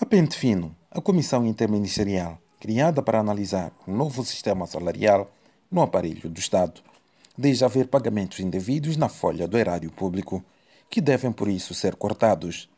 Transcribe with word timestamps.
A 0.00 0.06
pente 0.06 0.36
fino, 0.36 0.76
a 0.92 1.00
Comissão 1.00 1.44
Interministerial, 1.44 2.38
criada 2.60 3.02
para 3.02 3.18
analisar 3.18 3.72
o 3.84 3.90
novo 3.90 4.24
sistema 4.24 4.64
salarial 4.64 5.28
no 5.68 5.82
aparelho 5.82 6.30
do 6.30 6.38
Estado, 6.38 6.80
diz 7.36 7.64
haver 7.64 7.88
pagamentos 7.88 8.38
indevidos 8.38 8.96
na 8.96 9.08
folha 9.08 9.48
do 9.48 9.58
erário 9.58 9.90
público, 9.90 10.40
que 10.88 11.00
devem 11.00 11.32
por 11.32 11.48
isso 11.48 11.74
ser 11.74 11.96
cortados. 11.96 12.70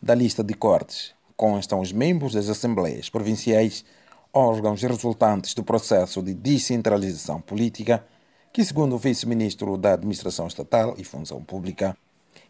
Da 0.00 0.14
lista 0.14 0.42
de 0.42 0.54
cortes 0.54 1.14
constam 1.36 1.80
os 1.80 1.92
membros 1.92 2.32
das 2.32 2.48
Assembleias 2.48 3.10
Provinciais, 3.10 3.84
órgãos 4.32 4.80
resultantes 4.80 5.52
do 5.52 5.62
processo 5.62 6.22
de 6.22 6.32
descentralização 6.32 7.42
política, 7.42 8.02
que, 8.50 8.64
segundo 8.64 8.94
o 8.94 8.98
vice-ministro 8.98 9.76
da 9.76 9.92
Administração 9.92 10.46
Estatal 10.46 10.94
e 10.96 11.04
Função 11.04 11.44
Pública, 11.44 11.94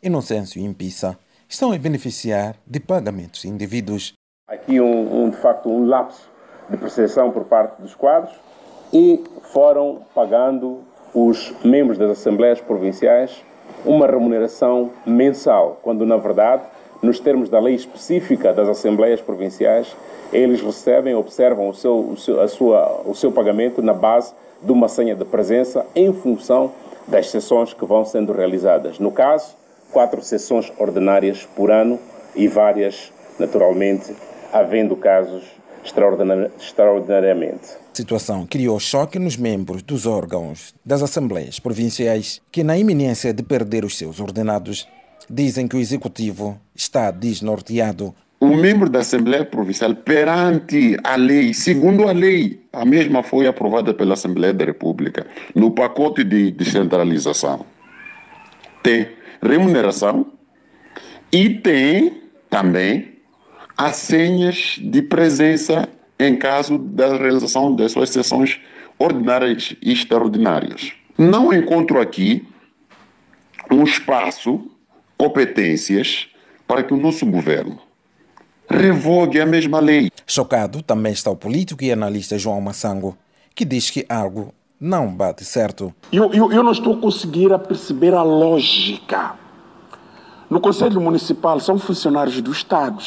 Inocêncio 0.01 0.63
Impissa, 0.63 1.19
estão 1.55 1.71
a 1.71 1.79
beneficiar 1.79 2.57
de 2.67 2.81
pagamentos 2.81 3.45
indevidos. 3.45 4.13
Aqui, 4.49 4.81
um, 4.81 5.25
um, 5.25 5.31
de 5.31 5.37
facto, 5.37 5.69
um 5.69 5.87
lapso 5.87 6.29
de 6.69 6.77
percepção 6.77 7.31
por 7.31 7.45
parte 7.45 7.81
dos 7.81 7.95
quadros 7.95 8.35
e 8.93 9.23
foram 9.53 10.03
pagando 10.13 10.81
os 11.15 11.55
membros 11.65 11.97
das 11.97 12.11
Assembleias 12.11 12.61
Provinciais 12.61 13.45
uma 13.85 14.07
remuneração 14.07 14.91
mensal, 15.07 15.79
quando, 15.81 16.05
na 16.05 16.17
verdade, 16.17 16.65
nos 17.01 17.21
termos 17.21 17.49
da 17.49 17.61
lei 17.61 17.75
específica 17.75 18.53
das 18.53 18.69
Assembleias 18.69 19.21
Provinciais, 19.21 19.95
eles 20.33 20.61
recebem, 20.61 21.15
observam 21.15 21.69
o 21.69 21.75
seu, 21.75 22.01
o 22.01 22.17
seu, 22.17 22.41
a 22.41 22.49
sua, 22.49 23.03
o 23.05 23.15
seu 23.15 23.31
pagamento 23.31 23.81
na 23.81 23.95
base 23.95 24.35
de 24.61 24.73
uma 24.73 24.89
senha 24.89 25.15
de 25.15 25.25
presença 25.25 25.87
em 25.95 26.13
função 26.13 26.73
das 27.07 27.31
sessões 27.31 27.73
que 27.73 27.85
vão 27.85 28.05
sendo 28.05 28.33
realizadas. 28.33 28.99
No 28.99 29.13
caso, 29.13 29.55
quatro 29.95 30.21
sessões 30.23 30.71
ordinárias 30.77 31.49
por 31.55 31.71
ano 31.71 32.01
e 32.35 32.49
várias, 32.49 33.13
naturalmente, 33.39 34.13
havendo 34.53 34.97
casos 34.97 35.45
extraordinariamente. 35.85 37.69
A 37.93 37.97
situação 37.97 38.45
criou 38.45 38.81
choque 38.81 39.21
nos 39.21 39.37
membros 39.37 39.83
dos 39.83 40.05
órgãos 40.05 40.75
das 40.85 41.01
Assembleias 41.01 41.61
Provinciais 41.61 42.43
que, 42.51 42.65
na 42.65 42.77
iminência 42.77 43.33
de 43.33 43.45
perder 43.45 43.85
os 43.85 43.97
seus 43.97 44.19
ordenados, 44.19 44.89
dizem 45.31 45.69
que 45.69 45.77
o 45.77 45.81
Executivo 45.81 46.59
está 46.75 47.13
desnorteado. 47.13 48.13
O 48.41 48.49
membro 48.49 48.91
da 48.91 48.99
Assembleia 48.99 49.45
Provincial, 49.45 49.95
perante 49.95 50.97
a 51.05 51.15
lei, 51.15 51.55
segundo 51.55 52.09
a 52.09 52.13
lei, 52.13 52.61
a 52.73 52.85
mesma 52.85 53.23
foi 53.23 53.47
aprovada 53.47 53.95
pela 53.95 54.15
Assembleia 54.15 54.53
da 54.53 54.65
República, 54.65 55.25
no 55.55 55.71
pacote 55.71 56.25
de 56.25 56.51
descentralização, 56.51 57.65
tem 58.85 59.09
remuneração 59.43 60.27
e 61.33 61.49
tem 61.49 62.23
também 62.51 63.15
as 63.77 63.97
senhas 63.97 64.77
de 64.79 65.03
presença 65.03 65.89
em 66.21 66.37
caso 66.37 66.79
da 66.79 67.17
realização 67.17 67.75
das 67.75 67.93
suas 67.93 68.11
sessões 68.11 68.61
ordinárias 68.99 69.75
e 69.83 69.93
extraordinárias. 69.93 70.93
Não 71.19 71.53
encontro 71.53 72.01
aqui 72.01 72.47
um 73.71 73.83
espaço, 73.83 74.71
competências 75.17 76.29
para 76.69 76.83
que 76.83 76.93
o 76.93 76.99
nosso 76.99 77.27
governo 77.27 77.81
revogue 78.69 79.41
a 79.41 79.47
mesma 79.47 79.81
lei. 79.81 80.11
Chocado 80.27 80.83
também 80.83 81.13
está 81.13 81.31
o 81.31 81.37
político 81.37 81.83
e 81.83 81.91
analista 81.91 82.39
João 82.39 82.61
Massango, 82.61 83.17
que 83.55 83.65
diz 83.65 83.91
que 83.91 84.05
algo 84.09 84.55
não 84.85 85.09
bate 85.09 85.47
certo. 85.47 85.95
Eu, 86.13 86.31
eu, 86.35 86.53
eu 86.53 86.63
não 86.63 86.73
estou 86.73 86.99
conseguindo 86.99 87.59
perceber 87.59 88.13
a 88.13 88.23
lógica. 88.23 89.33
No 90.51 90.61
Conselho 90.61 91.01
Municipal 91.01 91.59
são 91.59 91.79
funcionários 91.79 92.39
do 92.43 92.53
Estado. 92.53 93.03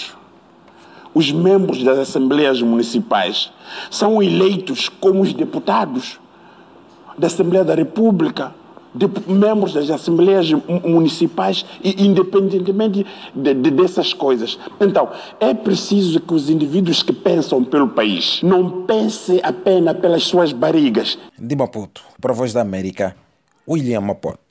Os 1.14 1.32
membros 1.32 1.84
das 1.84 2.00
Assembleias 2.00 2.64
Municipais 2.64 3.52
são 3.92 4.24
eleitos 4.24 4.90
como 4.90 5.22
os 5.22 5.34
deputados 5.34 6.20
da 7.16 7.28
Assembleia 7.28 7.64
da 7.64 7.76
República, 7.76 8.56
de 8.94 9.08
membros 9.28 9.74
das 9.74 9.90
Assembleias 9.90 10.52
Municipais, 10.84 11.66
independentemente 11.84 13.06
de, 13.36 13.54
de, 13.54 13.72
dessas 13.72 14.14
coisas. 14.14 14.58
Então, 14.80 15.10
é 15.40 15.54
preciso 15.54 16.20
que 16.20 16.34
os 16.34 16.50
indivíduos 16.50 17.04
que 17.04 17.14
pensam 17.14 17.64
pelo 17.64 17.90
país 17.90 18.42
não 18.44 18.86
pensem 18.86 19.40
apenas 19.44 19.98
pelas 19.98 20.24
suas 20.24 20.52
barrigas. 20.52 21.18
De 21.38 21.56
Maputo, 21.56 22.02
para 22.20 22.32
a 22.32 22.36
Voz 22.36 22.54
da 22.54 22.62
América, 22.62 23.16
William 23.68 24.02
Mapoto. 24.02 24.47